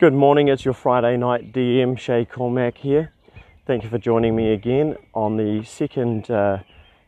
Good 0.00 0.14
morning, 0.14 0.48
it's 0.48 0.64
your 0.64 0.74
Friday 0.74 1.16
night 1.16 1.52
DM, 1.52 1.96
Shay 1.96 2.24
Cormack 2.24 2.78
here. 2.78 3.12
Thank 3.66 3.84
you 3.84 3.90
for 3.90 3.98
joining 3.98 4.34
me 4.34 4.52
again 4.52 4.96
on 5.14 5.36
the 5.36 5.62
second 5.64 6.28
uh, 6.28 6.58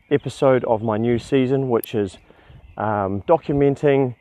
episode 0.09 0.63
of 0.63 0.81
my 0.81 0.97
new 0.97 1.19
season, 1.19 1.69
which 1.69 1.93
is 1.93 2.19
um, 2.77 3.21
documenting 3.23 4.15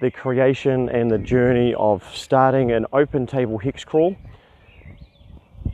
the 0.00 0.10
creation 0.10 0.88
and 0.88 1.10
the 1.10 1.18
journey 1.18 1.74
of 1.74 2.04
starting 2.14 2.70
an 2.70 2.86
open 2.92 3.26
table 3.26 3.58
hex 3.58 3.84
crawl 3.84 4.14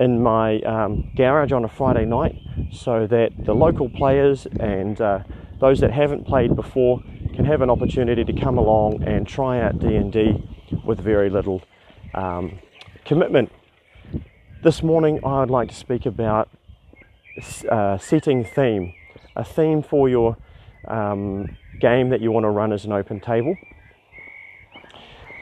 in 0.00 0.22
my 0.22 0.60
um, 0.60 1.10
garage 1.16 1.52
on 1.52 1.64
a 1.64 1.68
Friday 1.68 2.06
night 2.06 2.34
so 2.72 3.06
that 3.06 3.32
the 3.44 3.54
local 3.54 3.90
players 3.90 4.46
and 4.58 5.00
uh, 5.02 5.22
those 5.60 5.80
that 5.80 5.90
haven't 5.90 6.26
played 6.26 6.56
before 6.56 7.02
can 7.34 7.44
have 7.44 7.60
an 7.60 7.68
opportunity 7.68 8.24
to 8.24 8.32
come 8.32 8.56
along 8.56 9.02
and 9.02 9.26
try 9.26 9.60
out 9.60 9.78
D&D 9.80 10.42
with 10.84 10.98
very 11.00 11.28
little 11.28 11.62
um, 12.14 12.58
commitment. 13.04 13.50
This 14.62 14.82
morning 14.82 15.24
I'd 15.24 15.50
like 15.50 15.68
to 15.68 15.74
speak 15.74 16.06
about 16.06 16.48
uh, 17.70 17.98
setting 17.98 18.44
theme, 18.44 18.94
a 19.36 19.44
theme 19.44 19.82
for 19.82 20.08
your 20.08 20.36
um, 20.86 21.56
game 21.80 22.10
that 22.10 22.20
you 22.20 22.32
want 22.32 22.44
to 22.44 22.50
run 22.50 22.72
as 22.72 22.84
an 22.84 22.92
open 22.92 23.20
table. 23.20 23.56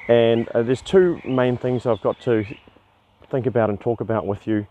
And 0.08 0.48
uh, 0.48 0.62
there's 0.62 0.82
two 0.82 1.20
main 1.24 1.56
things 1.56 1.86
I've 1.86 2.02
got 2.02 2.20
to 2.22 2.44
think 3.30 3.46
about 3.46 3.70
and 3.70 3.80
talk 3.80 4.00
about 4.00 4.26
with 4.26 4.46
you 4.46 4.66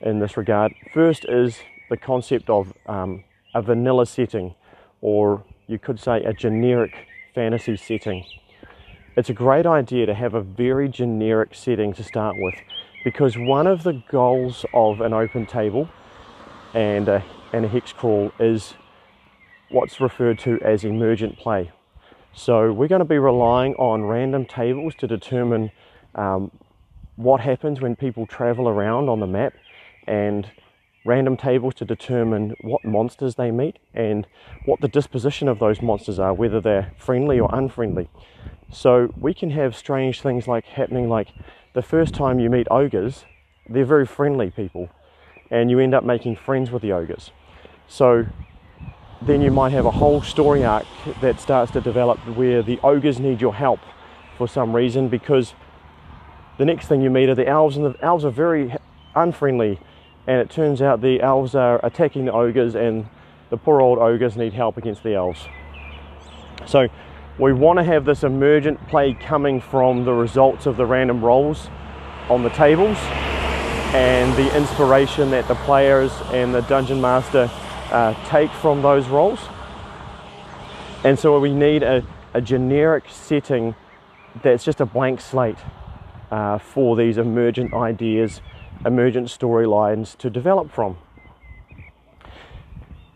in 0.00 0.20
this 0.20 0.36
regard. 0.36 0.72
First 0.92 1.24
is 1.24 1.58
the 1.90 1.96
concept 1.96 2.50
of 2.50 2.72
um, 2.86 3.24
a 3.54 3.62
vanilla 3.62 4.06
setting, 4.06 4.54
or 5.00 5.42
you 5.66 5.78
could 5.78 5.98
say 5.98 6.22
a 6.22 6.32
generic 6.32 7.08
fantasy 7.34 7.76
setting. 7.76 8.24
It's 9.16 9.30
a 9.30 9.32
great 9.34 9.64
idea 9.64 10.04
to 10.04 10.12
have 10.12 10.34
a 10.34 10.42
very 10.42 10.90
generic 10.90 11.54
setting 11.54 11.94
to 11.94 12.04
start 12.04 12.36
with 12.36 12.54
because 13.02 13.38
one 13.38 13.66
of 13.66 13.82
the 13.82 13.94
goals 14.10 14.66
of 14.74 15.00
an 15.00 15.14
open 15.14 15.46
table 15.46 15.88
and 16.74 17.08
a, 17.08 17.24
and 17.50 17.64
a 17.64 17.68
hex 17.68 17.94
crawl 17.94 18.30
is 18.38 18.74
what's 19.70 20.02
referred 20.02 20.38
to 20.40 20.60
as 20.60 20.84
emergent 20.84 21.38
play. 21.38 21.70
So 22.34 22.70
we're 22.70 22.88
going 22.88 22.98
to 22.98 23.06
be 23.06 23.16
relying 23.16 23.72
on 23.76 24.04
random 24.04 24.44
tables 24.44 24.94
to 24.98 25.06
determine 25.06 25.70
um, 26.14 26.50
what 27.16 27.40
happens 27.40 27.80
when 27.80 27.96
people 27.96 28.26
travel 28.26 28.68
around 28.68 29.08
on 29.08 29.20
the 29.20 29.26
map 29.26 29.54
and 30.06 30.46
random 31.06 31.36
tables 31.36 31.74
to 31.74 31.84
determine 31.84 32.54
what 32.60 32.84
monsters 32.84 33.36
they 33.36 33.50
meet 33.50 33.78
and 33.94 34.26
what 34.64 34.80
the 34.80 34.88
disposition 34.88 35.48
of 35.48 35.58
those 35.58 35.80
monsters 35.80 36.18
are, 36.18 36.34
whether 36.34 36.60
they're 36.60 36.92
friendly 36.98 37.38
or 37.38 37.48
unfriendly. 37.52 38.08
So 38.70 39.12
we 39.18 39.32
can 39.32 39.50
have 39.50 39.76
strange 39.76 40.20
things 40.20 40.48
like 40.48 40.64
happening 40.64 41.08
like 41.08 41.28
the 41.74 41.82
first 41.82 42.14
time 42.14 42.40
you 42.40 42.50
meet 42.50 42.66
ogres, 42.70 43.24
they're 43.68 43.84
very 43.84 44.06
friendly 44.06 44.50
people 44.50 44.90
and 45.50 45.70
you 45.70 45.78
end 45.78 45.94
up 45.94 46.04
making 46.04 46.36
friends 46.36 46.70
with 46.70 46.82
the 46.82 46.92
ogres. 46.92 47.30
So 47.88 48.26
then 49.22 49.40
you 49.40 49.50
might 49.50 49.70
have 49.70 49.86
a 49.86 49.90
whole 49.90 50.22
story 50.22 50.64
arc 50.64 50.86
that 51.20 51.40
starts 51.40 51.72
to 51.72 51.80
develop 51.80 52.18
where 52.36 52.62
the 52.62 52.78
ogres 52.82 53.20
need 53.20 53.40
your 53.40 53.54
help 53.54 53.80
for 54.36 54.48
some 54.48 54.74
reason 54.74 55.08
because 55.08 55.54
the 56.58 56.64
next 56.64 56.88
thing 56.88 57.00
you 57.00 57.10
meet 57.10 57.28
are 57.28 57.34
the 57.34 57.46
elves, 57.46 57.76
and 57.76 57.84
the 57.84 58.02
elves 58.02 58.24
are 58.24 58.30
very 58.30 58.74
unfriendly. 59.14 59.78
And 60.26 60.40
it 60.40 60.50
turns 60.50 60.82
out 60.82 61.00
the 61.00 61.20
elves 61.20 61.54
are 61.54 61.78
attacking 61.84 62.24
the 62.24 62.32
ogres, 62.32 62.74
and 62.74 63.06
the 63.50 63.56
poor 63.56 63.80
old 63.80 63.98
ogres 63.98 64.36
need 64.36 64.52
help 64.52 64.76
against 64.76 65.02
the 65.02 65.14
elves. 65.14 65.46
So 66.66 66.88
we 67.38 67.52
want 67.52 67.78
to 67.78 67.84
have 67.84 68.04
this 68.04 68.24
emergent 68.24 68.88
play 68.88 69.14
coming 69.14 69.60
from 69.60 70.04
the 70.04 70.12
results 70.12 70.66
of 70.66 70.76
the 70.76 70.86
random 70.86 71.24
rolls 71.24 71.68
on 72.28 72.42
the 72.42 72.50
tables 72.50 72.96
and 73.94 74.36
the 74.36 74.56
inspiration 74.56 75.30
that 75.30 75.46
the 75.46 75.54
players 75.54 76.10
and 76.32 76.54
the 76.54 76.62
dungeon 76.62 77.00
master 77.00 77.48
uh, 77.92 78.14
take 78.28 78.50
from 78.50 78.82
those 78.82 79.06
rolls. 79.06 79.38
And 81.04 81.18
so 81.18 81.38
we 81.38 81.54
need 81.54 81.82
a, 81.84 82.04
a 82.34 82.40
generic 82.40 83.04
setting 83.08 83.76
that's 84.42 84.64
just 84.64 84.80
a 84.80 84.86
blank 84.86 85.20
slate 85.20 85.58
uh, 86.30 86.58
for 86.58 86.96
these 86.96 87.16
emergent 87.16 87.72
ideas, 87.74 88.40
emergent 88.84 89.28
storylines 89.28 90.16
to 90.18 90.30
develop 90.30 90.70
from. 90.70 90.98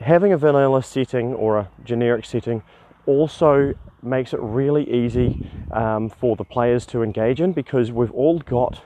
Having 0.00 0.32
a 0.32 0.38
vanilla 0.38 0.82
setting 0.82 1.34
or 1.34 1.58
a 1.58 1.68
generic 1.84 2.24
setting 2.24 2.62
also 3.06 3.74
makes 4.02 4.32
it 4.32 4.40
really 4.40 4.90
easy 4.90 5.50
um, 5.72 6.08
for 6.08 6.36
the 6.36 6.44
players 6.44 6.86
to 6.86 7.02
engage 7.02 7.40
in 7.40 7.52
because 7.52 7.92
we've 7.92 8.12
all 8.12 8.38
got 8.38 8.82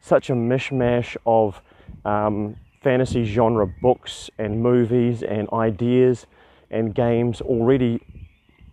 such 0.00 0.30
a 0.30 0.32
mishmash 0.32 1.16
of 1.26 1.60
um, 2.04 2.56
fantasy 2.82 3.24
genre 3.24 3.66
books 3.66 4.30
and 4.38 4.62
movies 4.62 5.22
and 5.22 5.48
ideas 5.52 6.26
and 6.70 6.94
games 6.94 7.40
already 7.40 8.00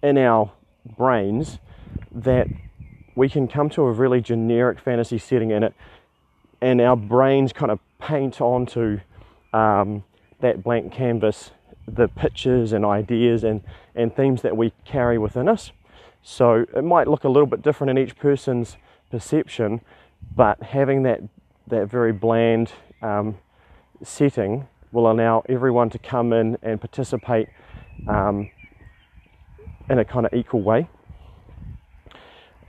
in 0.01 0.17
our 0.17 0.51
brains 0.97 1.59
that 2.11 2.47
we 3.15 3.29
can 3.29 3.47
come 3.47 3.69
to 3.69 3.81
a 3.83 3.91
really 3.91 4.21
generic 4.21 4.79
fantasy 4.79 5.17
setting 5.17 5.51
in 5.51 5.63
it, 5.63 5.73
and 6.63 6.79
our 6.79 6.95
brains 6.95 7.51
kind 7.51 7.71
of 7.71 7.79
paint 7.99 8.39
onto 8.39 9.01
um, 9.51 10.03
that 10.39 10.63
blank 10.63 10.93
canvas 10.93 11.51
the 11.85 12.07
pictures 12.07 12.71
and 12.71 12.85
ideas 12.85 13.43
and, 13.43 13.61
and 13.95 14.15
themes 14.15 14.41
that 14.41 14.55
we 14.55 14.71
carry 14.85 15.17
within 15.17 15.49
us. 15.49 15.73
So 16.21 16.65
it 16.73 16.83
might 16.83 17.09
look 17.09 17.25
a 17.25 17.27
little 17.27 17.45
bit 17.45 17.61
different 17.61 17.91
in 17.91 17.97
each 17.97 18.15
person's 18.15 18.77
perception, 19.11 19.81
but 20.35 20.63
having 20.63 21.03
that 21.03 21.21
that 21.67 21.89
very 21.89 22.13
bland 22.13 22.71
um, 23.01 23.37
setting 24.01 24.67
will 24.93 25.11
allow 25.11 25.43
everyone 25.49 25.89
to 25.89 25.99
come 25.99 26.31
in 26.31 26.57
and 26.61 26.79
participate 26.79 27.49
um, 28.07 28.49
in 29.89 29.99
a 29.99 30.05
kind 30.05 30.25
of 30.25 30.33
equal 30.33 30.61
way. 30.61 30.87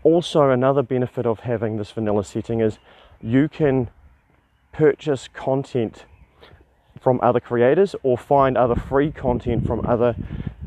Also, 0.02 0.50
another 0.50 0.82
benefit 0.82 1.26
of 1.26 1.40
having 1.40 1.76
this 1.76 1.90
vanilla 1.90 2.24
setting 2.24 2.60
is 2.60 2.78
you 3.24 3.48
can 3.48 3.88
purchase 4.72 5.28
content 5.28 6.04
from 7.00 7.18
other 7.22 7.40
creators 7.40 7.96
or 8.02 8.18
find 8.18 8.56
other 8.56 8.74
free 8.74 9.10
content 9.10 9.66
from 9.66 9.84
other 9.86 10.14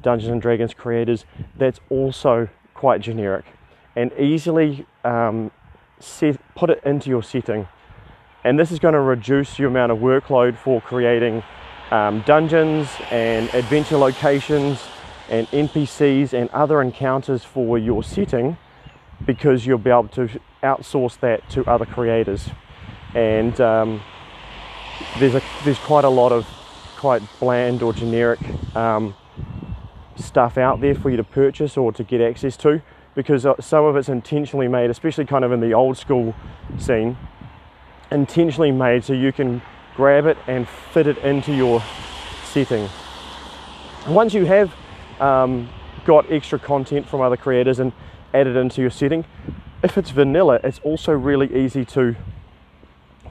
Dungeons 0.01 0.31
and 0.31 0.41
Dragons 0.41 0.73
creators 0.73 1.25
that's 1.56 1.79
also 1.90 2.50
quite 2.73 3.01
generic 3.01 3.45
and 3.95 4.12
easily 4.13 4.85
um, 5.03 5.51
set, 6.00 6.40
put 6.56 6.69
it 6.69 6.81
into 6.84 7.09
your 7.09 7.23
setting. 7.23 7.68
And 8.44 8.57
this 8.57 8.72
is 8.72 8.79
going 8.79 8.94
to 8.94 9.01
reduce 9.01 9.59
your 9.59 9.69
amount 9.69 9.91
of 9.91 10.00
workload 10.00 10.57
for 10.57 10.81
creating 10.81 11.44
um, 11.91 12.22
dungeons 12.22 12.89
and 13.12 13.50
adventure 13.53 13.97
locations 13.97 14.84
and 15.29 15.47
NPCs 15.47 16.34
and 16.34 16.50
other 16.51 16.81
encounters 16.81 17.44
for 17.44 17.78
your 17.78 18.03
setting 18.03 18.57
because 19.25 19.66
you'll 19.66 19.78
be 19.78 19.89
able 19.89 20.07
to 20.09 20.29
outsource 20.63 21.19
that 21.19 21.50
to 21.51 21.63
other 21.66 21.85
creators. 21.85 22.50
And 23.13 23.59
um, 23.62 24.01
there's 25.19 25.35
a 25.35 25.41
there's 25.63 25.79
quite 25.79 26.03
a 26.03 26.09
lot 26.09 26.31
of 26.31 26.47
quite 26.97 27.22
bland 27.40 27.81
or 27.84 27.94
generic 27.94 28.40
um, 28.75 29.16
stuff 30.16 30.57
out 30.57 30.81
there 30.81 30.95
for 30.95 31.09
you 31.09 31.18
to 31.18 31.23
purchase 31.23 31.78
or 31.78 31.91
to 31.91 32.03
get 32.03 32.22
access 32.22 32.57
to 32.57 32.81
because 33.16 33.45
uh, 33.45 33.59
some 33.59 33.85
of 33.85 33.95
it's 33.95 34.09
intentionally 34.09 34.68
made, 34.68 34.90
especially 34.90 35.25
kind 35.25 35.44
of 35.44 35.51
in 35.51 35.59
the 35.59 35.73
old 35.73 35.97
school 35.97 36.35
scene, 36.78 37.18
intentionally 38.12 38.72
made 38.72 39.03
so 39.03 39.13
you 39.13 39.31
can 39.31 39.62
grab 39.95 40.25
it 40.25 40.38
and 40.47 40.68
fit 40.94 41.07
it 41.07 41.18
into 41.19 41.53
your 41.53 41.84
setting. 42.45 42.88
Once 44.07 44.34
you 44.34 44.45
have 44.45 44.74
um, 45.19 45.68
got 46.06 46.31
extra 46.31 46.59
content 46.59 47.07
from 47.07 47.22
other 47.22 47.38
creators 47.38 47.79
and 47.79 47.91
added 48.34 48.56
into 48.56 48.81
your 48.81 48.89
setting. 48.89 49.25
If 49.88 49.98
it's 49.98 50.09
vanilla, 50.09 50.59
it's 50.66 50.80
also 50.80 51.14
really 51.14 51.48
easy 51.56 51.86
to 51.86 52.18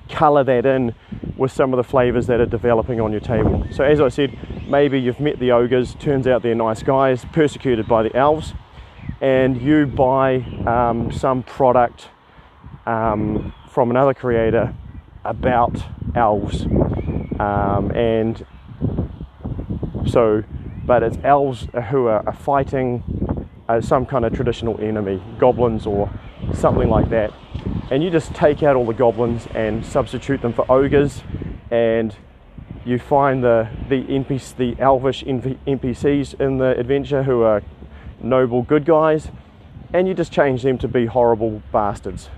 color 0.08 0.42
that 0.42 0.64
in 0.64 0.94
with 1.36 1.52
some 1.52 1.74
of 1.74 1.76
the 1.76 1.84
flavors 1.84 2.28
that 2.28 2.40
are 2.40 2.46
developing 2.46 2.98
on 2.98 3.12
your 3.12 3.20
table. 3.20 3.66
So, 3.70 3.84
as 3.84 4.00
I 4.00 4.08
said, 4.08 4.38
maybe 4.66 4.98
you've 4.98 5.20
met 5.20 5.38
the 5.38 5.52
ogres, 5.52 5.94
turns 5.96 6.26
out 6.26 6.42
they're 6.42 6.54
nice 6.54 6.82
guys, 6.82 7.26
persecuted 7.26 7.86
by 7.86 8.04
the 8.04 8.16
elves, 8.16 8.54
and 9.20 9.60
you 9.60 9.84
buy 9.84 10.36
um, 10.66 11.12
some 11.12 11.42
product 11.42 12.08
um, 12.86 13.52
from 13.68 13.90
another 13.90 14.14
creator 14.14 14.74
about 15.26 15.76
elves. 16.14 16.64
Um, 17.38 17.90
and 17.94 18.46
so, 20.06 20.42
but 20.86 21.02
it's 21.02 21.18
elves 21.22 21.68
who 21.90 22.06
are, 22.06 22.26
are 22.26 22.32
fighting 22.32 23.04
as 23.68 23.86
some 23.86 24.06
kind 24.06 24.24
of 24.24 24.32
traditional 24.32 24.80
enemy, 24.80 25.22
goblins 25.38 25.84
or 25.84 26.10
something 26.54 26.88
like 26.88 27.10
that. 27.10 27.32
And 27.90 28.02
you 28.02 28.10
just 28.10 28.34
take 28.34 28.62
out 28.62 28.76
all 28.76 28.86
the 28.86 28.94
goblins 28.94 29.46
and 29.54 29.84
substitute 29.84 30.42
them 30.42 30.52
for 30.52 30.70
ogres, 30.70 31.22
and 31.70 32.14
you 32.84 32.98
find 32.98 33.42
the 33.42 33.68
the 33.88 34.02
NPC, 34.04 34.56
the 34.56 34.76
elvish 34.80 35.24
NPCs 35.24 36.40
in 36.40 36.58
the 36.58 36.78
adventure 36.78 37.22
who 37.22 37.42
are 37.42 37.62
noble 38.20 38.62
good 38.62 38.84
guys, 38.84 39.28
and 39.92 40.08
you 40.08 40.14
just 40.14 40.32
change 40.32 40.62
them 40.62 40.78
to 40.78 40.88
be 40.88 41.06
horrible 41.06 41.62
bastards. 41.72 42.28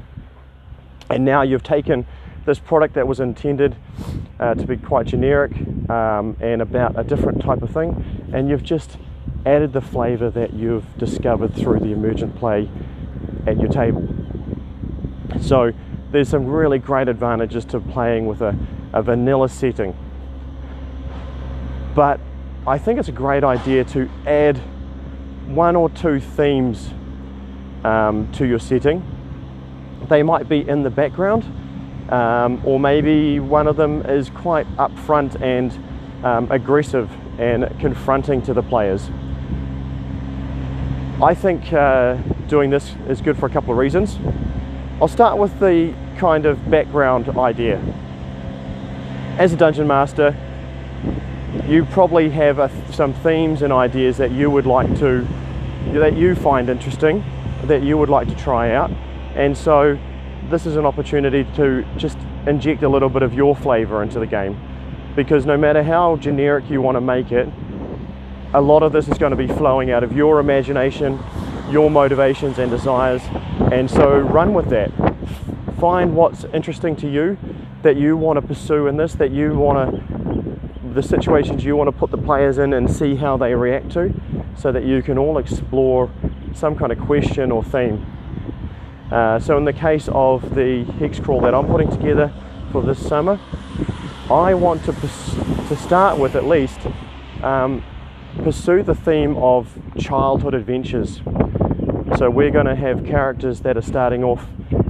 And 1.10 1.25
now 1.25 1.43
you've 1.43 1.62
taken 1.62 2.06
this 2.44 2.58
product 2.58 2.94
that 2.94 3.06
was 3.06 3.20
intended 3.20 3.76
uh, 4.40 4.55
to 4.55 4.66
be 4.66 4.76
quite 4.76 5.06
generic 5.06 5.52
um, 5.90 6.37
and 6.40 6.62
about 6.62 6.99
a 6.99 7.05
different 7.05 7.43
type 7.43 7.62
of 7.62 7.70
thing, 7.70 8.31
and 8.32 8.49
you've 8.49 8.62
just 8.62 8.96
added 9.46 9.72
the 9.72 9.81
flavour 9.81 10.31
that 10.31 10.52
you've 10.52 10.84
discovered 10.99 11.55
through 11.55 11.81
the 11.81 11.93
emergent 11.93 12.37
play 12.37 12.69
at 13.46 13.58
your 13.58 13.69
table. 13.69 14.06
So 15.40 15.73
there's 16.11 16.29
some 16.29 16.46
really 16.46 16.79
great 16.79 17.08
advantages 17.08 17.64
to 17.67 17.81
playing 17.81 18.26
with 18.26 18.40
a, 18.40 18.56
a 18.93 19.02
vanilla 19.02 19.49
setting. 19.49 19.96
But 21.94 22.20
I 22.67 22.79
think 22.79 22.99
it's 22.99 23.08
a 23.08 23.12
great 23.12 23.44
idea 23.44 23.85
to 23.85 24.08
add 24.26 24.58
one 25.46 25.76
or 25.76 25.90
two 25.90 26.20
themes 26.20 26.90
um, 27.85 28.31
to 28.32 28.46
your 28.46 28.58
setting. 28.58 29.02
They 30.08 30.23
might 30.23 30.49
be 30.49 30.69
in 30.69 30.82
the 30.82 30.91
background, 30.91 31.44
um, 32.11 32.62
or 32.64 32.79
maybe 32.79 33.41
one 33.41 33.67
of 33.67 33.76
them 33.76 34.02
is 34.06 34.31
quite 34.31 34.67
upfront 34.76 35.41
and 35.41 35.73
um, 36.25 36.50
aggressive 36.50 37.11
and 37.38 37.69
confronting 37.81 38.43
to 38.43 38.55
the 38.55 38.62
players. 38.62 39.11
I 41.20 41.35
think 41.35 41.73
uh, 41.73 42.15
doing 42.47 42.70
this 42.70 42.94
is 43.09 43.20
good 43.20 43.37
for 43.37 43.47
a 43.47 43.50
couple 43.50 43.73
of 43.73 43.79
reasons. 43.79 44.20
I'll 45.00 45.09
start 45.09 45.37
with 45.37 45.59
the 45.59 45.93
kind 46.17 46.47
of 46.47 46.70
background 46.70 47.29
idea. 47.31 47.81
As 49.37 49.53
a 49.53 49.56
dungeon 49.56 49.88
master, 49.88 50.37
you 51.67 51.87
probably 51.87 52.31
have 52.31 52.61
a, 52.61 52.70
some 52.93 53.15
themes 53.15 53.62
and 53.62 53.73
ideas 53.73 54.17
that 54.19 54.31
you 54.31 54.49
would 54.49 54.65
like 54.65 54.97
to, 55.00 55.26
that 55.94 56.15
you 56.15 56.37
find 56.37 56.69
interesting, 56.69 57.25
that 57.65 57.82
you 57.82 57.99
would 57.99 58.09
like 58.09 58.29
to 58.29 58.37
try 58.37 58.70
out. 58.70 58.93
And 59.35 59.59
so 59.59 59.99
this 60.50 60.67
is 60.67 60.76
an 60.76 60.87
opportunity 60.87 61.43
to 61.56 61.85
just 61.97 62.17
inject 62.47 62.85
a 62.85 62.88
little 62.88 63.09
bit 63.09 63.23
of 63.25 63.35
your 63.35 63.56
flavor 63.56 64.05
into 64.05 64.20
the 64.20 64.26
game. 64.26 64.56
Because 65.17 65.44
no 65.47 65.56
matter 65.56 65.82
how 65.82 66.15
generic 66.19 66.70
you 66.70 66.81
want 66.81 66.94
to 66.94 67.00
make 67.00 67.32
it, 67.32 67.49
a 68.55 68.61
lot 68.61 68.83
of 68.83 68.93
this 68.93 69.09
is 69.09 69.19
going 69.19 69.31
to 69.31 69.37
be 69.37 69.47
flowing 69.47 69.91
out 69.91 70.03
of 70.03 70.12
your 70.12 70.41
imagination, 70.41 71.19
your 71.71 71.91
motivations 71.91 72.59
and 72.59 72.71
desires. 72.71 73.23
And 73.73 73.91
so 73.91 74.19
run 74.19 74.55
with 74.55 74.71
that. 74.71 74.91
Find 75.79 76.17
what's 76.17 76.45
interesting 76.45 76.97
to 76.97 77.11
you 77.11 77.37
that 77.83 77.97
you 77.97 78.17
want 78.17 78.41
to 78.41 78.47
pursue 78.47 78.87
in 78.87 78.97
this, 78.97 79.12
that 79.15 79.31
you 79.31 79.55
want 79.55 79.91
to, 79.91 80.93
the 80.95 81.03
situations 81.03 81.65
you 81.65 81.77
want 81.77 81.89
to 81.89 81.93
put 81.93 82.11
the 82.11 82.19
players 82.19 82.59
in 82.59 82.73
and 82.73 82.91
see 82.91 83.15
how 83.17 83.37
they 83.37 83.55
react 83.55 83.91
to, 83.93 84.12
so 84.56 84.73
that 84.73 84.85
you 84.85 85.03
can 85.03 85.19
all 85.19 85.39
explore 85.39 86.11
some 86.55 86.75
kind 86.75 86.91
of 86.91 86.99
question 86.99 87.53
or 87.53 87.62
theme. 87.62 88.05
Uh, 89.12 89.39
so, 89.39 89.56
in 89.56 89.65
the 89.65 89.73
case 89.73 90.09
of 90.12 90.55
the 90.55 90.85
hex 90.99 91.21
crawl 91.21 91.41
that 91.41 91.55
I'm 91.55 91.67
putting 91.67 91.91
together 91.91 92.33
for 92.73 92.83
this 92.83 93.06
summer, 93.06 93.39
I 94.31 94.55
want 94.55 94.85
to, 94.85 94.93
to 94.93 95.77
start 95.77 96.19
with 96.19 96.35
at 96.35 96.44
least 96.44 96.81
um, 97.43 97.83
pursue 98.43 98.83
the 98.83 98.95
theme 98.95 99.37
of 99.37 99.79
childhood 99.99 100.55
adventures. 100.55 101.21
So 102.17 102.31
we're 102.31 102.51
going 102.51 102.67
to 102.67 102.75
have 102.75 103.05
characters 103.05 103.61
that 103.61 103.77
are 103.77 103.83
starting 103.83 104.25
off 104.25 104.47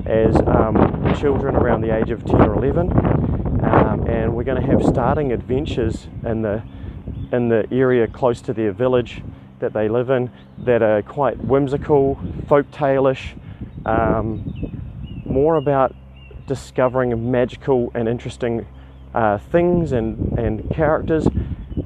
as 0.06 0.36
um, 0.46 1.14
children 1.18 1.56
around 1.56 1.82
the 1.82 1.94
age 1.94 2.10
of 2.10 2.24
10 2.24 2.40
or 2.42 2.54
11, 2.54 2.90
um, 3.64 4.06
and 4.08 4.34
we're 4.34 4.44
going 4.44 4.60
to 4.60 4.66
have 4.66 4.84
starting 4.84 5.32
adventures 5.32 6.06
in 6.24 6.42
the 6.42 6.62
in 7.32 7.48
the 7.48 7.66
area 7.70 8.06
close 8.06 8.40
to 8.40 8.52
their 8.54 8.72
village 8.72 9.22
that 9.58 9.72
they 9.72 9.88
live 9.88 10.10
in 10.10 10.30
that 10.58 10.82
are 10.82 11.02
quite 11.02 11.36
whimsical, 11.44 12.18
folk 12.48 12.70
tale-ish, 12.70 13.34
um, 13.84 14.82
more 15.26 15.56
about 15.56 15.94
discovering 16.46 17.30
magical 17.30 17.90
and 17.94 18.08
interesting 18.08 18.66
uh, 19.14 19.38
things 19.38 19.92
and, 19.92 20.38
and 20.38 20.70
characters 20.70 21.26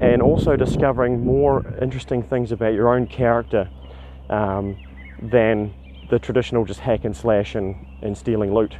and 0.03 0.21
also 0.21 0.57
discovering 0.57 1.25
more 1.25 1.65
interesting 1.81 2.21
things 2.21 2.51
about 2.51 2.73
your 2.73 2.93
own 2.93 3.07
character 3.07 3.69
um, 4.29 4.77
than 5.21 5.73
the 6.09 6.19
traditional 6.19 6.65
just 6.65 6.81
hack 6.81 7.05
and 7.05 7.15
slash 7.15 7.55
and, 7.55 7.73
and 8.01 8.17
stealing 8.17 8.53
loot. 8.53 8.75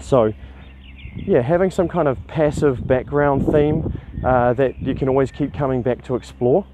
So, 0.00 0.32
yeah, 1.14 1.42
having 1.42 1.70
some 1.70 1.86
kind 1.86 2.08
of 2.08 2.18
passive 2.26 2.84
background 2.84 3.46
theme 3.52 4.00
uh, 4.24 4.52
that 4.54 4.82
you 4.82 4.96
can 4.96 5.08
always 5.08 5.30
keep 5.30 5.54
coming 5.54 5.80
back 5.80 6.02
to 6.06 6.16
explore 6.16 6.66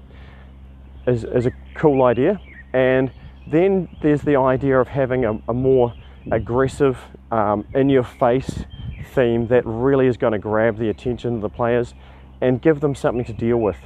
is, 1.05 1.23
is 1.23 1.45
a 1.45 1.51
cool 1.75 2.03
idea. 2.05 2.41
And 2.73 3.11
then 3.45 3.87
there's 4.01 4.23
the 4.23 4.37
idea 4.37 4.79
of 4.79 4.87
having 4.87 5.25
a, 5.25 5.39
a 5.47 5.53
more 5.53 5.93
aggressive, 6.31 6.97
um, 7.31 7.67
in 7.75 7.87
your 7.89 8.03
face 8.03 8.65
theme 9.13 9.47
that 9.49 9.63
really 9.63 10.07
is 10.07 10.17
going 10.17 10.33
to 10.33 10.39
grab 10.39 10.79
the 10.79 10.89
attention 10.89 11.35
of 11.35 11.41
the 11.41 11.49
players 11.49 11.93
and 12.41 12.61
give 12.61 12.79
them 12.79 12.95
something 12.95 13.25
to 13.25 13.33
deal 13.33 13.57
with. 13.57 13.77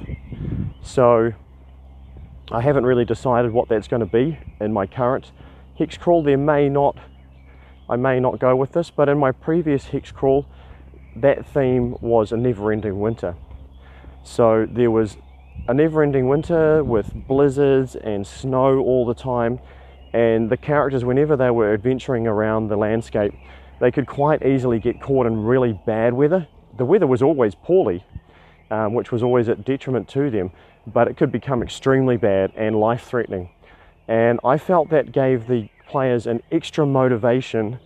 So 0.82 1.32
I 2.50 2.60
haven't 2.60 2.84
really 2.84 3.04
decided 3.04 3.52
what 3.52 3.68
that's 3.68 3.88
going 3.88 4.00
to 4.00 4.06
be 4.06 4.38
in 4.60 4.72
my 4.72 4.86
current 4.86 5.32
hex 5.78 5.96
crawl. 5.96 6.22
There 6.22 6.36
may 6.36 6.68
not, 6.68 6.98
I 7.88 7.96
may 7.96 8.20
not 8.20 8.38
go 8.38 8.54
with 8.54 8.72
this, 8.72 8.90
but 8.90 9.08
in 9.08 9.18
my 9.18 9.32
previous 9.32 9.86
hex 9.86 10.12
crawl, 10.12 10.46
that 11.16 11.46
theme 11.46 11.96
was 12.00 12.32
a 12.32 12.36
never-ending 12.36 12.98
winter. 12.98 13.36
So 14.22 14.66
there 14.70 14.90
was 14.90 15.16
a 15.68 15.74
never-ending 15.74 16.28
winter 16.28 16.82
with 16.82 17.12
blizzards 17.26 17.96
and 17.96 18.26
snow 18.26 18.78
all 18.80 19.06
the 19.06 19.14
time, 19.14 19.60
and 20.12 20.50
the 20.50 20.56
characters, 20.56 21.04
whenever 21.04 21.36
they 21.36 21.50
were 21.50 21.72
adventuring 21.72 22.26
around 22.26 22.68
the 22.68 22.76
landscape, 22.76 23.32
they 23.80 23.90
could 23.90 24.06
quite 24.06 24.44
easily 24.44 24.78
get 24.78 25.00
caught 25.00 25.26
in 25.26 25.42
really 25.44 25.78
bad 25.86 26.12
weather. 26.12 26.48
The 26.76 26.84
weather 26.84 27.06
was 27.06 27.22
always 27.22 27.54
poorly, 27.54 28.04
um, 28.72 28.94
which 28.94 29.12
was 29.12 29.22
always 29.22 29.50
at 29.50 29.64
detriment 29.66 30.08
to 30.08 30.30
them, 30.30 30.50
but 30.86 31.06
it 31.06 31.18
could 31.18 31.30
become 31.30 31.62
extremely 31.62 32.16
bad 32.16 32.50
and 32.56 32.74
life 32.74 33.04
threatening. 33.04 33.50
And 34.08 34.40
I 34.42 34.56
felt 34.56 34.88
that 34.88 35.12
gave 35.12 35.46
the 35.46 35.68
players 35.86 36.26
an 36.26 36.42
extra 36.50 36.86
motivation 36.86 37.78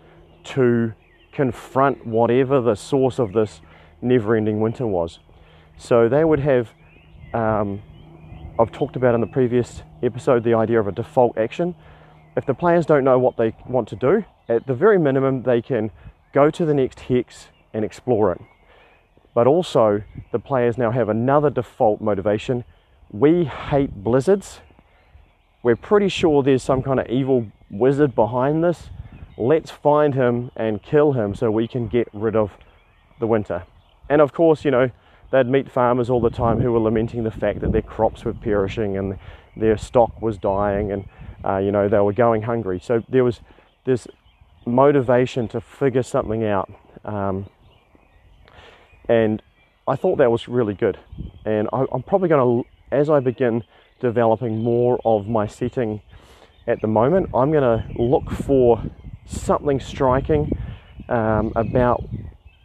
to 0.45 0.95
confront 1.33 2.07
whatever 2.07 2.61
the 2.61 2.77
source 2.77 3.19
of 3.19 3.33
this 3.33 3.61
never 4.01 4.37
ending 4.37 4.61
winter 4.61 4.87
was. 4.87 5.19
So 5.77 6.09
they 6.09 6.25
would 6.25 6.39
have, 6.39 6.71
um, 7.35 7.83
I've 8.59 8.71
talked 8.71 8.95
about 8.95 9.17
in 9.17 9.21
the 9.21 9.27
previous 9.27 9.83
episode, 10.05 10.45
the 10.45 10.55
idea 10.55 10.79
of 10.79 10.87
a 10.87 10.93
default 10.93 11.37
action. 11.37 11.75
If 12.37 12.47
the 12.47 12.55
players 12.55 12.87
don't 12.87 13.03
know 13.03 13.19
what 13.19 13.37
they 13.37 13.57
want 13.67 13.89
to 13.89 13.97
do, 13.97 14.25
at 14.49 14.69
the 14.69 14.75
very 14.75 14.99
minimum, 14.99 15.43
they 15.43 15.61
can 15.61 15.91
go 16.33 16.49
to 16.49 16.65
the 16.65 16.75
next 16.75 17.01
hex 17.01 17.49
and 17.75 17.85
explore 17.85 18.31
it 18.31 18.41
but 19.37 19.47
also 19.47 20.03
the 20.33 20.39
players 20.39 20.79
now 20.79 20.91
have 20.91 21.11
another 21.11 21.51
default 21.51 22.01
motivation. 22.01 22.65
We 23.11 23.45
hate 23.45 24.03
blizzards. 24.03 24.61
We're 25.63 25.77
pretty 25.77 26.09
sure 26.09 26.43
there's 26.43 26.63
some 26.63 26.83
kind 26.83 26.99
of 26.99 27.07
evil 27.09 27.49
wizard 27.71 28.15
behind 28.15 28.65
this. 28.65 28.89
Let's 29.37 29.71
find 29.71 30.15
him 30.15 30.53
and 30.57 30.83
kill 30.83 31.13
him 31.13 31.35
so 31.35 31.51
we 31.51 31.69
can 31.69 31.87
get 31.87 32.09
rid 32.15 32.35
of 32.35 32.53
the 33.21 33.27
winter. 33.27 33.65
And 34.09 34.23
of 34.23 34.33
course, 34.33 34.65
you 34.65 34.71
know, 34.71 34.91
they'd 35.31 35.47
meet 35.47 35.71
farmers 35.71 36.09
all 36.09 36.23
the 36.23 36.31
time 36.31 36.63
who 36.63 36.73
were 36.73 36.81
lamenting 36.81 37.23
the 37.25 37.31
fact 37.31 37.61
that 37.61 37.73
their 37.73 37.83
crops 37.83 38.25
were 38.25 38.33
perishing 38.33 38.97
and 38.97 39.19
their 39.55 39.77
stock 39.77 40.23
was 40.23 40.39
dying 40.39 40.93
and, 40.93 41.07
uh, 41.45 41.59
you 41.59 41.73
know, 41.73 41.91
they 41.91 41.99
were 41.99 42.15
going 42.15 42.41
hungry. 42.41 42.81
So 42.81 43.03
there 43.11 43.23
was 43.23 43.43
this 43.85 44.09
motivation 44.65 45.47
to 45.49 45.61
figure 45.61 46.03
something 46.03 46.43
out. 46.43 46.73
Um, 47.05 47.51
and 49.09 49.43
I 49.89 49.97
thought 49.97 50.19
that 50.19 50.31
was 50.31 50.49
really 50.49 50.75
good. 50.75 50.99
And 51.45 51.69
I, 51.73 51.85
am 51.93 52.03
probably 52.03 52.29
going 52.29 52.65
to, 52.65 52.69
as 52.97 53.09
I 53.09 53.21
begin 53.21 53.63
developing 54.01 54.63
more 54.63 55.01
of 55.05 55.29
my 55.29 55.47
setting 55.47 56.03
at 56.67 56.81
the 56.81 56.89
moment, 56.89 57.31
I'm 57.35 57.53
going 57.53 57.63
to 57.63 58.03
look 58.03 58.31
for 58.31 58.83
something 59.27 59.81
striking 59.81 60.51
um, 61.09 61.53
about 61.55 62.05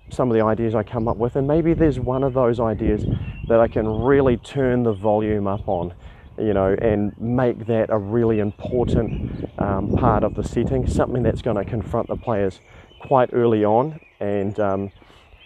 some 0.09 0.29
of 0.29 0.35
the 0.35 0.43
ideas 0.43 0.75
I 0.75 0.83
come 0.83 1.07
up 1.07 1.17
with, 1.17 1.35
and 1.35 1.47
maybe 1.47 1.73
there's 1.73 1.99
one 1.99 2.23
of 2.23 2.33
those 2.33 2.59
ideas 2.59 3.05
that 3.47 3.59
I 3.59 3.67
can 3.67 3.87
really 3.87 4.37
turn 4.37 4.83
the 4.83 4.93
volume 4.93 5.47
up 5.47 5.67
on, 5.67 5.93
you 6.37 6.53
know, 6.53 6.75
and 6.81 7.19
make 7.19 7.65
that 7.67 7.89
a 7.89 7.97
really 7.97 8.39
important 8.39 9.49
um, 9.59 9.95
part 9.95 10.23
of 10.23 10.35
the 10.35 10.43
setting, 10.43 10.87
something 10.87 11.23
that's 11.23 11.41
going 11.41 11.57
to 11.57 11.63
confront 11.63 12.07
the 12.07 12.17
players 12.17 12.59
quite 13.01 13.29
early 13.31 13.63
on, 13.63 13.99
and 14.19 14.59
um, 14.59 14.91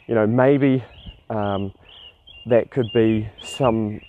you 0.08 0.16
know, 0.16 0.28
maybe 0.28 0.84
um, 1.30 1.74
that 2.46 2.72
could 2.72 2.92
be 2.94 3.30
some 3.42 4.02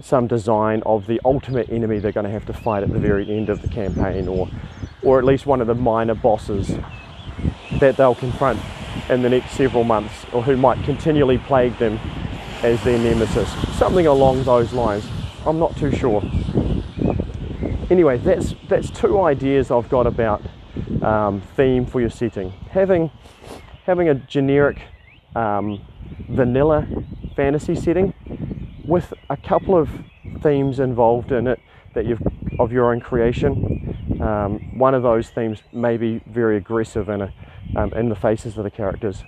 some 0.00 0.26
design 0.26 0.82
of 0.84 1.06
the 1.06 1.20
ultimate 1.24 1.70
enemy 1.70 2.00
they're 2.00 2.10
going 2.10 2.26
to 2.26 2.30
have 2.30 2.44
to 2.46 2.52
fight 2.52 2.82
at 2.82 2.92
the 2.92 2.98
very 2.98 3.30
end 3.30 3.48
of 3.48 3.62
the 3.62 3.68
campaign, 3.68 4.26
or 4.26 4.48
or 5.02 5.18
at 5.18 5.24
least 5.24 5.46
one 5.46 5.60
of 5.60 5.66
the 5.66 5.74
minor 5.74 6.14
bosses 6.14 6.74
that 7.78 7.96
they'll 7.96 8.14
confront 8.14 8.60
in 9.08 9.22
the 9.22 9.28
next 9.28 9.52
several 9.52 9.84
months, 9.84 10.24
or 10.32 10.42
who 10.42 10.56
might 10.56 10.82
continually 10.84 11.38
plague 11.38 11.76
them 11.78 11.98
as 12.62 12.82
their 12.84 12.98
nemesis. 12.98 13.50
Something 13.76 14.06
along 14.06 14.44
those 14.44 14.72
lines. 14.72 15.06
I'm 15.44 15.58
not 15.58 15.76
too 15.76 15.90
sure. 15.90 16.22
Anyway, 17.90 18.16
that's 18.18 18.54
that's 18.68 18.90
two 18.90 19.20
ideas 19.20 19.70
I've 19.70 19.88
got 19.88 20.06
about 20.06 20.42
um, 21.02 21.42
theme 21.56 21.84
for 21.84 22.00
your 22.00 22.10
setting. 22.10 22.50
Having 22.70 23.10
having 23.84 24.08
a 24.08 24.14
generic 24.14 24.78
um, 25.34 25.84
vanilla 26.28 26.86
fantasy 27.34 27.74
setting 27.74 28.14
with 28.84 29.12
a 29.30 29.36
couple 29.36 29.76
of 29.76 29.88
themes 30.42 30.78
involved 30.78 31.32
in 31.32 31.46
it 31.46 31.60
that 31.94 32.06
you've 32.06 32.22
of 32.58 32.72
your 32.72 32.92
own 32.92 33.00
creation. 33.00 34.20
Um, 34.20 34.78
one 34.78 34.94
of 34.94 35.02
those 35.02 35.30
themes 35.30 35.62
may 35.72 35.96
be 35.96 36.20
very 36.26 36.56
aggressive 36.56 37.08
in, 37.08 37.22
a, 37.22 37.34
um, 37.76 37.92
in 37.94 38.08
the 38.08 38.14
faces 38.14 38.56
of 38.58 38.64
the 38.64 38.70
characters. 38.70 39.24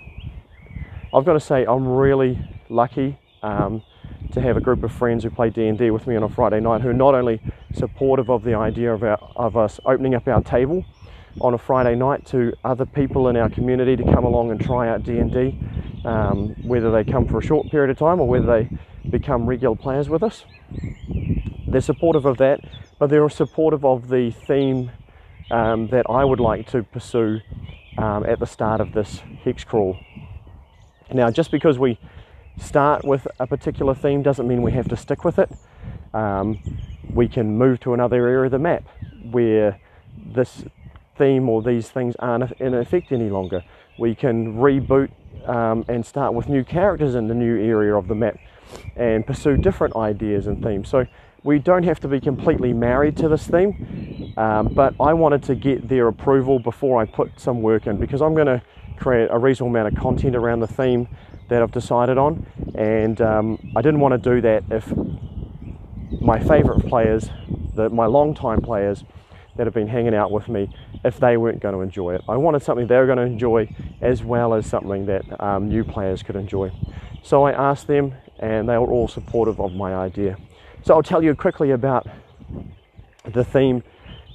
I've 1.13 1.25
got 1.25 1.33
to 1.33 1.39
say 1.39 1.65
I'm 1.65 1.87
really 1.87 2.39
lucky 2.69 3.17
um, 3.41 3.81
to 4.31 4.41
have 4.41 4.57
a 4.57 4.61
group 4.61 4.83
of 4.83 4.91
friends 4.91 5.23
who 5.23 5.29
play 5.29 5.49
D&D 5.49 5.91
with 5.91 6.07
me 6.07 6.15
on 6.15 6.23
a 6.23 6.29
Friday 6.29 6.59
night 6.59 6.81
who 6.81 6.89
are 6.89 6.93
not 6.93 7.15
only 7.15 7.41
supportive 7.73 8.29
of 8.29 8.43
the 8.43 8.53
idea 8.53 8.93
of, 8.93 9.03
our, 9.03 9.17
of 9.35 9.57
us 9.57 9.79
opening 9.85 10.15
up 10.15 10.27
our 10.27 10.41
table 10.41 10.85
on 11.41 11.53
a 11.53 11.57
Friday 11.57 11.95
night 11.95 12.25
to 12.27 12.53
other 12.63 12.85
people 12.85 13.27
in 13.27 13.35
our 13.35 13.49
community 13.49 13.95
to 13.95 14.03
come 14.03 14.23
along 14.23 14.51
and 14.51 14.59
try 14.59 14.87
out 14.89 15.03
D&D, 15.03 15.59
um, 16.05 16.55
whether 16.63 16.91
they 16.91 17.03
come 17.03 17.27
for 17.27 17.39
a 17.39 17.43
short 17.43 17.69
period 17.69 17.89
of 17.89 17.97
time 17.97 18.19
or 18.19 18.27
whether 18.27 18.45
they 18.45 18.69
become 19.09 19.45
regular 19.45 19.75
players 19.75 20.09
with 20.09 20.23
us. 20.23 20.45
They're 21.67 21.81
supportive 21.81 22.25
of 22.25 22.37
that, 22.37 22.61
but 22.99 23.09
they're 23.09 23.29
supportive 23.29 23.83
of 23.83 24.07
the 24.07 24.31
theme 24.31 24.91
um, 25.51 25.87
that 25.89 26.05
I 26.09 26.23
would 26.23 26.39
like 26.39 26.67
to 26.71 26.83
pursue 26.83 27.41
um, 27.97 28.25
at 28.25 28.39
the 28.39 28.45
start 28.45 28.81
of 28.81 28.93
this 28.93 29.21
hex 29.43 29.63
crawl. 29.63 29.97
Now, 31.13 31.29
just 31.29 31.51
because 31.51 31.77
we 31.77 31.99
start 32.57 33.03
with 33.03 33.27
a 33.39 33.45
particular 33.45 33.93
theme 33.93 34.23
doesn't 34.23 34.47
mean 34.47 34.61
we 34.61 34.71
have 34.71 34.87
to 34.89 34.97
stick 34.97 35.23
with 35.23 35.37
it. 35.37 35.51
Um, 36.13 36.59
we 37.13 37.27
can 37.27 37.57
move 37.57 37.79
to 37.81 37.93
another 37.93 38.25
area 38.27 38.45
of 38.45 38.51
the 38.51 38.59
map 38.59 38.83
where 39.31 39.79
this 40.17 40.63
theme 41.17 41.49
or 41.49 41.61
these 41.61 41.89
things 41.89 42.15
aren't 42.19 42.51
in 42.53 42.73
effect 42.73 43.11
any 43.11 43.29
longer. 43.29 43.63
We 43.97 44.15
can 44.15 44.55
reboot 44.55 45.11
um, 45.47 45.85
and 45.87 46.05
start 46.05 46.33
with 46.33 46.49
new 46.49 46.63
characters 46.63 47.15
in 47.15 47.27
the 47.27 47.35
new 47.35 47.57
area 47.57 47.95
of 47.95 48.07
the 48.07 48.15
map 48.15 48.37
and 48.95 49.25
pursue 49.25 49.57
different 49.57 49.95
ideas 49.95 50.47
and 50.47 50.61
themes. 50.63 50.89
So 50.89 51.05
we 51.43 51.59
don't 51.59 51.83
have 51.83 51.99
to 51.99 52.07
be 52.07 52.19
completely 52.19 52.73
married 52.73 53.15
to 53.17 53.29
this 53.29 53.47
theme, 53.47 54.33
um, 54.35 54.73
but 54.73 54.95
I 54.99 55.13
wanted 55.13 55.43
to 55.43 55.55
get 55.55 55.87
their 55.87 56.07
approval 56.07 56.57
before 56.59 56.99
I 56.99 57.05
put 57.05 57.39
some 57.39 57.61
work 57.61 57.85
in 57.85 57.97
because 57.97 58.21
I'm 58.21 58.33
going 58.33 58.47
to 58.47 58.61
create 58.97 59.29
a 59.31 59.37
reasonable 59.37 59.75
amount 59.75 59.93
of 59.93 60.01
content 60.01 60.35
around 60.35 60.61
the 60.61 60.67
theme 60.67 61.07
that 61.49 61.61
I've 61.61 61.71
decided 61.71 62.17
on, 62.17 62.47
and 62.73 63.21
um, 63.21 63.73
I 63.75 63.81
didn't 63.83 63.99
want 63.99 64.13
to 64.23 64.29
do 64.29 64.41
that 64.41 64.63
if 64.71 64.91
my 66.19 66.39
favourite 66.39 66.83
players, 66.87 67.29
the, 67.75 67.89
my 67.89 68.07
long-time 68.07 68.61
players 68.61 69.03
that 69.55 69.67
have 69.67 69.73
been 69.73 69.87
hanging 69.87 70.15
out 70.15 70.31
with 70.31 70.49
me, 70.49 70.75
if 71.05 71.19
they 71.19 71.37
weren't 71.37 71.61
going 71.61 71.75
to 71.75 71.81
enjoy 71.81 72.15
it. 72.15 72.21
I 72.27 72.35
wanted 72.35 72.61
something 72.63 72.87
they 72.87 72.97
were 72.97 73.05
going 73.05 73.17
to 73.17 73.23
enjoy 73.23 73.73
as 74.01 74.23
well 74.23 74.53
as 74.53 74.65
something 74.65 75.05
that 75.05 75.23
um, 75.41 75.69
new 75.69 75.83
players 75.83 76.23
could 76.23 76.35
enjoy. 76.35 76.71
So 77.23 77.43
I 77.43 77.51
asked 77.51 77.87
them, 77.87 78.13
and 78.39 78.67
they 78.67 78.77
were 78.77 78.91
all 78.91 79.07
supportive 79.07 79.61
of 79.61 79.73
my 79.73 79.95
idea. 79.95 80.37
So 80.83 80.93
I'll 80.93 81.03
tell 81.03 81.23
you 81.23 81.33
quickly 81.35 81.71
about 81.71 82.07
the 83.23 83.43
theme 83.43 83.83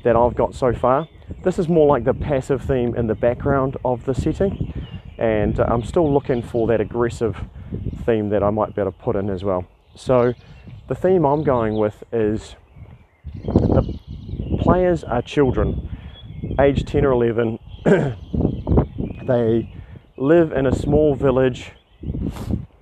that 0.05 0.17
I've 0.17 0.35
got 0.35 0.55
so 0.55 0.73
far. 0.73 1.09
This 1.45 1.59
is 1.59 1.69
more 1.69 1.87
like 1.87 2.05
the 2.05 2.15
passive 2.15 2.63
theme 2.63 2.95
in 2.97 3.07
the 3.07 3.15
background 3.15 3.77
of 3.85 4.05
the 4.05 4.15
setting 4.15 4.73
and 5.21 5.61
uh, 5.61 5.67
I'm 5.69 5.85
still 5.85 6.13
looking 6.13 6.43
for 6.43 6.67
that 6.69 6.81
aggressive 6.81 7.37
theme 8.05 8.31
that 8.31 8.43
I 8.43 8.49
might 8.51 8.75
be 8.75 8.81
able 8.81 8.91
to 8.91 8.99
put 8.99 9.17
in 9.17 9.29
as 9.29 9.45
well. 9.45 9.67
So 9.95 10.33
the 10.89 10.95
theme 10.95 11.25
I'm 11.27 11.45
going 11.45 11.77
with 11.77 12.03
is 12.11 12.57
the 13.45 13.99
players 14.59 15.05
are 15.05 15.21
children, 15.21 15.89
age 16.59 16.85
10 16.85 17.05
or 17.05 17.13
11. 17.13 17.59
they 19.27 19.75
live 20.17 20.53
in 20.53 20.67
a 20.67 20.75
small 20.75 21.15
village 21.15 21.73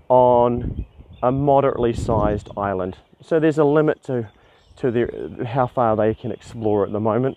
on 0.08 0.84
a 1.22 1.30
moderately 1.30 1.92
sized 1.92 2.48
island. 2.56 2.96
So 3.20 3.38
there's 3.40 3.58
a 3.58 3.64
limit 3.64 4.02
to 4.04 4.30
to 4.78 4.92
their, 4.92 5.10
how 5.44 5.66
far 5.66 5.96
they 5.96 6.14
can 6.14 6.30
explore 6.30 6.86
at 6.86 6.92
the 6.92 7.00
moment. 7.00 7.36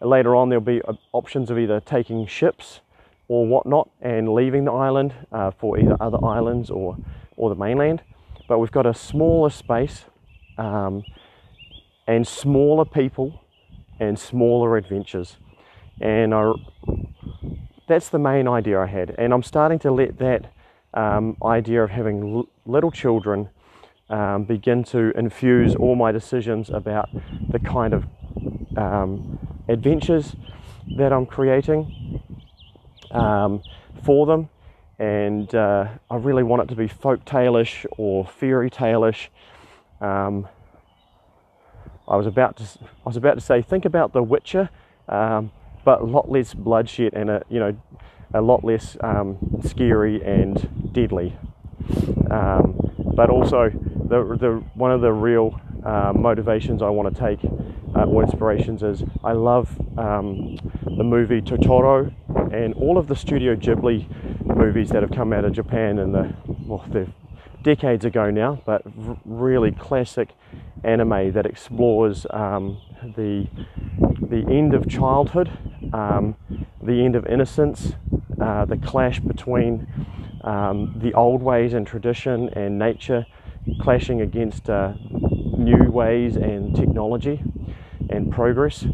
Later 0.00 0.34
on, 0.34 0.48
there'll 0.48 0.60
be 0.64 0.82
uh, 0.82 0.94
options 1.12 1.50
of 1.50 1.58
either 1.58 1.80
taking 1.80 2.26
ships 2.26 2.80
or 3.28 3.46
whatnot 3.46 3.88
and 4.00 4.34
leaving 4.34 4.64
the 4.64 4.72
island 4.72 5.14
uh, 5.30 5.52
for 5.52 5.78
either 5.78 5.96
other 6.00 6.18
islands 6.24 6.68
or, 6.68 6.96
or 7.36 7.48
the 7.48 7.54
mainland. 7.54 8.02
But 8.48 8.58
we've 8.58 8.72
got 8.72 8.86
a 8.86 8.94
smaller 8.94 9.50
space 9.50 10.06
um, 10.58 11.04
and 12.08 12.26
smaller 12.26 12.84
people 12.84 13.40
and 14.00 14.18
smaller 14.18 14.76
adventures. 14.76 15.36
And 16.00 16.34
I, 16.34 16.52
that's 17.86 18.08
the 18.08 18.18
main 18.18 18.48
idea 18.48 18.80
I 18.80 18.86
had. 18.86 19.14
And 19.18 19.32
I'm 19.34 19.42
starting 19.42 19.78
to 19.80 19.90
let 19.90 20.18
that 20.18 20.52
um, 20.94 21.36
idea 21.44 21.82
of 21.84 21.90
having 21.90 22.36
l- 22.36 22.48
little 22.64 22.90
children 22.90 23.48
um, 24.08 24.44
begin 24.44 24.82
to 24.84 25.16
infuse 25.16 25.76
all 25.76 25.94
my 25.94 26.10
decisions 26.12 26.70
about 26.70 27.08
the 27.50 27.58
kind 27.58 27.94
of 27.94 28.06
um, 28.76 29.38
adventures 29.68 30.34
that 30.96 31.12
I'm 31.12 31.26
creating 31.26 32.20
um, 33.10 33.62
for 34.04 34.26
them. 34.26 34.48
And 34.98 35.54
uh, 35.54 35.88
I 36.10 36.16
really 36.16 36.42
want 36.42 36.62
it 36.62 36.68
to 36.68 36.74
be 36.74 36.88
folk 36.88 37.24
tale-ish 37.24 37.86
or 37.96 38.26
fairy 38.26 38.68
tale-ish. 38.70 39.30
Um, 40.00 40.48
I 42.08 42.16
was 42.16 42.26
about 42.26 42.56
to 42.56 42.64
I 42.64 43.08
was 43.08 43.16
about 43.16 43.34
to 43.34 43.40
say 43.40 43.62
think 43.62 43.84
about 43.84 44.12
The 44.12 44.22
Witcher, 44.22 44.68
um, 45.08 45.52
but 45.84 46.00
a 46.00 46.04
lot 46.04 46.30
less 46.30 46.54
bloodshed 46.54 47.14
and 47.14 47.30
a 47.30 47.42
you 47.48 47.58
know 47.58 47.76
a 48.34 48.40
lot 48.40 48.64
less 48.64 48.96
um, 49.00 49.38
scary 49.64 50.22
and 50.22 50.92
deadly. 50.92 51.36
Um, 52.30 52.78
but 53.16 53.28
also 53.28 53.70
the, 53.70 54.36
the 54.38 54.62
one 54.74 54.92
of 54.92 55.00
the 55.00 55.12
real 55.12 55.60
uh, 55.84 56.12
motivations 56.14 56.82
I 56.82 56.90
want 56.90 57.14
to 57.14 57.20
take 57.20 57.40
uh, 57.94 58.04
or 58.04 58.22
inspirations 58.22 58.82
is 58.82 59.02
I 59.24 59.32
love 59.32 59.68
um, 59.98 60.56
the 60.84 61.02
movie 61.02 61.40
Totoro 61.40 62.12
and 62.52 62.74
all 62.74 62.98
of 62.98 63.08
the 63.08 63.16
Studio 63.16 63.56
Ghibli 63.56 64.06
movies 64.44 64.90
that 64.90 65.02
have 65.02 65.10
come 65.10 65.32
out 65.32 65.44
of 65.44 65.52
Japan 65.52 65.98
in 65.98 66.12
the 66.12 66.34
well, 66.66 66.84
they're 66.88 67.08
decades 67.62 68.04
ago 68.04 68.30
now, 68.30 68.62
but 68.64 68.82
r- 68.86 69.18
really 69.24 69.70
classic 69.72 70.30
anime 70.84 71.32
that 71.32 71.46
explores 71.46 72.26
um, 72.30 72.80
the 73.16 73.46
the 74.20 74.44
end 74.48 74.74
of 74.74 74.88
childhood, 74.88 75.50
um, 75.92 76.36
the 76.82 77.04
end 77.04 77.16
of 77.16 77.26
innocence, 77.26 77.92
uh, 78.40 78.64
the 78.64 78.76
clash 78.76 79.20
between 79.20 79.86
um, 80.44 80.94
the 80.96 81.12
old 81.14 81.42
ways 81.42 81.74
and 81.74 81.86
tradition 81.86 82.48
and 82.50 82.78
nature 82.78 83.26
clashing 83.80 84.20
against 84.22 84.70
uh, 84.70 84.92
new 85.12 85.90
ways 85.90 86.36
and 86.36 86.74
technology 86.74 87.42
and 88.08 88.32
progress 88.32 88.86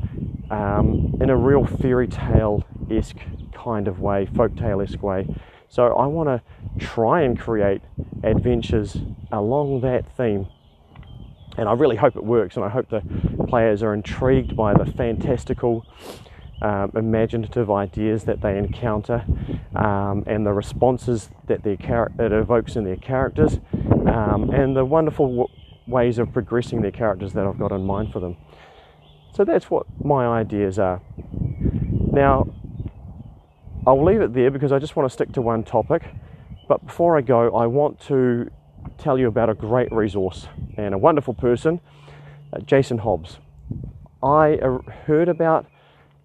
um, 0.50 1.14
in 1.20 1.30
a 1.30 1.36
real 1.36 1.64
fairy 1.64 2.08
tale 2.08 2.64
esque 2.90 3.20
kind 3.52 3.88
of 3.88 4.00
way, 4.00 4.26
folktale 4.26 4.82
esque 4.82 5.02
way. 5.02 5.26
So 5.68 5.96
I 5.96 6.06
want 6.06 6.28
to 6.28 6.42
try 6.84 7.22
and 7.22 7.38
create 7.38 7.82
adventures 8.22 8.96
along 9.32 9.80
that 9.80 10.04
theme. 10.16 10.46
And 11.58 11.68
I 11.68 11.72
really 11.72 11.96
hope 11.96 12.16
it 12.16 12.24
works, 12.24 12.56
and 12.56 12.64
I 12.64 12.68
hope 12.68 12.90
the 12.90 13.02
players 13.48 13.82
are 13.82 13.94
intrigued 13.94 14.54
by 14.54 14.74
the 14.74 14.84
fantastical, 14.84 15.86
um, 16.62 16.90
imaginative 16.94 17.70
ideas 17.70 18.24
that 18.24 18.40
they 18.40 18.56
encounter 18.56 19.24
um, 19.74 20.24
and 20.26 20.46
the 20.46 20.52
responses 20.52 21.30
that 21.46 21.62
their 21.62 21.76
char- 21.76 22.12
it 22.18 22.32
evokes 22.32 22.76
in 22.76 22.84
their 22.84 22.96
characters, 22.96 23.58
um, 24.06 24.50
and 24.50 24.76
the 24.76 24.84
wonderful 24.84 25.26
w- 25.26 25.48
ways 25.86 26.18
of 26.18 26.32
progressing 26.32 26.80
their 26.80 26.90
characters 26.90 27.32
that 27.34 27.46
I've 27.46 27.58
got 27.58 27.72
in 27.72 27.84
mind 27.84 28.12
for 28.12 28.20
them. 28.20 28.36
So 29.34 29.44
that's 29.44 29.70
what 29.70 29.86
my 30.02 30.26
ideas 30.26 30.78
are. 30.78 31.02
Now, 32.12 32.48
I'll 33.86 34.02
leave 34.02 34.22
it 34.22 34.32
there 34.32 34.50
because 34.50 34.72
I 34.72 34.78
just 34.78 34.96
want 34.96 35.08
to 35.08 35.12
stick 35.12 35.32
to 35.34 35.42
one 35.42 35.62
topic. 35.62 36.02
But 36.68 36.84
before 36.86 37.16
I 37.16 37.20
go, 37.20 37.54
I 37.54 37.66
want 37.66 38.00
to 38.08 38.50
tell 38.98 39.18
you 39.18 39.28
about 39.28 39.50
a 39.50 39.54
great 39.54 39.92
resource 39.92 40.48
and 40.76 40.94
a 40.94 40.98
wonderful 40.98 41.34
person, 41.34 41.80
uh, 42.52 42.60
Jason 42.60 42.98
Hobbs. 42.98 43.38
I 44.22 44.54
uh, 44.54 44.78
heard 45.04 45.28
about 45.28 45.66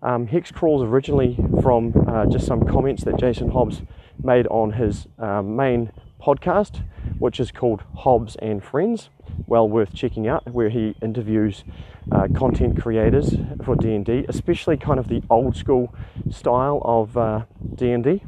um, 0.01 0.27
hex 0.27 0.51
crawls 0.51 0.84
originally 0.84 1.38
from 1.62 1.93
uh, 2.08 2.25
just 2.25 2.46
some 2.46 2.65
comments 2.65 3.03
that 3.03 3.17
Jason 3.17 3.51
Hobbs 3.51 3.81
made 4.24 4.48
on 4.48 4.74
his 4.74 5.08
um, 5.20 5.55
main 5.55 5.91
podcast, 6.22 6.84
which 7.20 7.39
is 7.39 7.51
called 7.51 7.84
Hobbs 7.98 8.36
and 8.38 8.63
Friends. 8.63 9.10
Well 9.48 9.67
worth 9.67 9.93
checking 9.93 10.27
out, 10.27 10.51
where 10.51 10.70
he 10.70 10.96
interviews 11.01 11.63
uh, 12.12 12.27
content 12.36 12.81
creators 12.81 13.36
for 13.63 13.75
D&D, 13.75 14.25
especially 14.27 14.77
kind 14.77 15.00
of 15.00 15.08
the 15.08 15.24
old 15.29 15.55
school 15.55 15.93
style 16.29 16.81
of 16.84 17.17
uh, 17.17 17.43
D&D. 17.75 18.24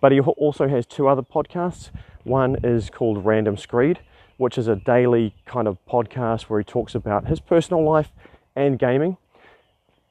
But 0.00 0.12
he 0.12 0.20
also 0.20 0.68
has 0.68 0.84
two 0.84 1.08
other 1.08 1.22
podcasts. 1.22 1.90
One 2.24 2.56
is 2.64 2.90
called 2.90 3.24
Random 3.24 3.56
Screed, 3.56 4.00
which 4.36 4.58
is 4.58 4.66
a 4.66 4.76
daily 4.76 5.34
kind 5.46 5.68
of 5.68 5.78
podcast 5.86 6.42
where 6.42 6.58
he 6.58 6.64
talks 6.64 6.94
about 6.94 7.28
his 7.28 7.38
personal 7.38 7.84
life 7.84 8.10
and 8.56 8.78
gaming. 8.78 9.16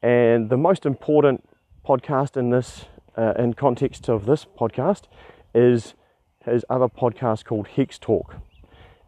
And 0.02 0.50
the 0.50 0.58
most 0.58 0.86
important 0.86 1.48
podcast 1.88 2.36
in 2.36 2.50
this, 2.50 2.86
uh, 3.18 3.34
in 3.38 3.54
context 3.54 4.10
of 4.10 4.26
this 4.26 4.46
podcast, 4.46 5.04
is 5.54 5.94
his 6.44 6.66
other 6.70 6.88
podcast 6.88 7.46
called 7.46 7.68
Hex 7.68 8.00
Talk. 8.00 8.36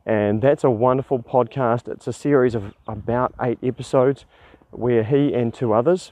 And 0.06 0.42
that's 0.42 0.64
a 0.64 0.70
wonderful 0.70 1.20
podcast. 1.20 1.88
It's 1.88 2.08
a 2.08 2.14
series 2.14 2.54
of 2.56 2.74
about 2.88 3.34
eight 3.42 3.58
episodes 3.64 4.26
where 4.70 5.04
he 5.04 5.34
and 5.34 5.54
two 5.54 5.74
others 5.74 6.12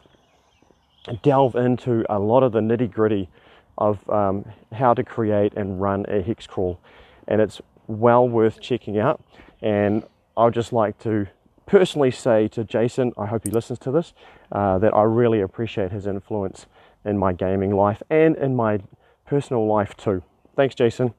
delve 1.22 1.56
into 1.56 2.06
a 2.10 2.20
lot 2.20 2.44
of 2.44 2.52
the 2.52 2.60
nitty 2.60 2.92
gritty 2.92 3.30
of 3.78 4.08
um, 4.10 4.46
how 4.72 4.94
to 4.94 5.04
create 5.04 5.54
and 5.56 5.82
run 5.82 6.06
a 6.08 6.22
hex 6.22 6.48
crawl. 6.48 6.80
And 7.28 7.42
it's 7.42 7.62
well 7.88 8.28
worth 8.28 8.62
checking 8.62 8.98
out. 8.98 9.22
And 9.62 10.04
I'd 10.38 10.54
just 10.54 10.74
like 10.74 10.98
to 11.00 11.28
personally 11.66 12.12
say 12.12 12.48
to 12.50 12.64
Jason, 12.64 13.14
I 13.18 13.26
hope 13.28 13.44
he 13.46 13.52
listens 13.52 13.80
to 13.80 13.92
this, 13.92 14.14
uh, 14.52 14.78
that 14.80 14.94
I 14.94 15.04
really 15.04 15.42
appreciate 15.42 15.92
his 15.92 16.08
influence 16.08 16.66
in 17.06 17.18
my 17.18 17.34
gaming 17.34 17.76
life 17.76 18.02
and 18.10 18.36
in 18.36 18.56
my 18.56 18.80
personal 19.26 19.66
life 19.66 19.96
too. 19.96 20.24
Thanks, 20.56 20.76
Jason. 20.76 21.14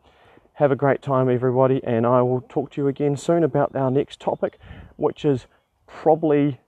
Have 0.55 0.71
a 0.71 0.77
great 0.77 1.01
time, 1.01 1.31
everybody, 1.31 1.83
and 1.83 2.07
I 2.07 2.21
will 2.23 2.43
talk 2.43 2.71
to 2.73 2.83
you 2.83 2.89
again 2.89 3.17
soon 3.17 3.43
about 3.43 3.75
our 3.75 3.91
next 3.91 4.21
topic, 4.21 4.59
which 4.97 5.25
is 5.25 5.47
probably 5.87 6.61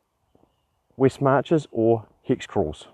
West 0.96 1.20
Marches 1.20 1.66
or 1.70 2.06
Hex 2.22 2.46
Crawls. 2.46 2.88